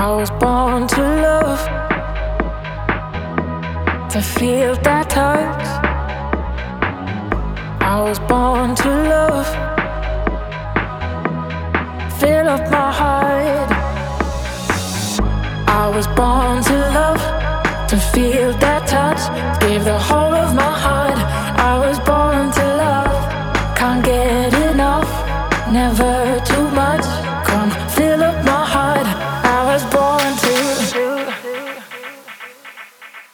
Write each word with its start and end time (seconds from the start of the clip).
I 0.00 0.14
was 0.14 0.30
born 0.30 0.86
to 0.86 1.02
love, 1.26 1.60
to 4.12 4.22
feel 4.22 4.76
that 4.86 5.10
touch. 5.10 5.64
I 7.82 8.00
was 8.00 8.20
born 8.20 8.76
to 8.76 8.90
love, 9.14 9.48
fill 12.20 12.48
up 12.48 12.70
my 12.70 12.92
heart. 13.00 13.70
I 15.66 15.90
was 15.96 16.06
born 16.06 16.62
to 16.70 16.76
love, 16.98 17.22
to 17.88 17.96
feel 17.96 18.52
that 18.64 18.86
touch. 18.86 19.22
Give 19.60 19.84
the 19.84 19.98
whole 19.98 20.32
of 20.32 20.54
my 20.54 20.74
heart. 20.84 21.18
I 21.58 21.76
was 21.84 21.98
born 22.10 22.52
to 22.52 22.64
love, 22.84 23.76
can't 23.76 24.04
get 24.04 24.54
enough, 24.70 25.10
never 25.72 26.40
too. 26.46 26.67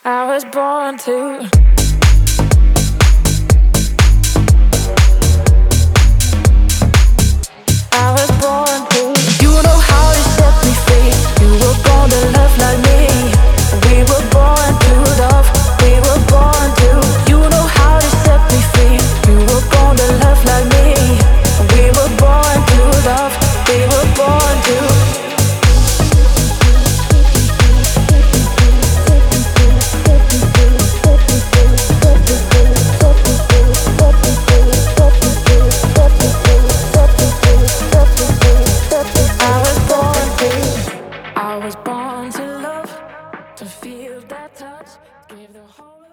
I 0.07 0.23
was 0.27 0.45
born 0.45 0.99
to. 0.99 1.64
I 41.55 41.57
was 41.57 41.77
born 41.77 42.29
to 42.33 42.45
love, 42.59 42.91
to 43.55 43.63
feel 43.63 44.19
that 44.27 44.55
touch, 44.55 44.89
give 45.29 45.53
the 45.53 45.63
whole 45.63 46.04